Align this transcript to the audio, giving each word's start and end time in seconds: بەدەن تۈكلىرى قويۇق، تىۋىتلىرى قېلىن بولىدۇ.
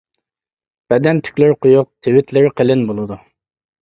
بەدەن 0.93 1.21
تۈكلىرى 1.27 1.57
قويۇق، 1.65 1.91
تىۋىتلىرى 2.07 2.53
قېلىن 2.59 2.85
بولىدۇ. 2.91 3.19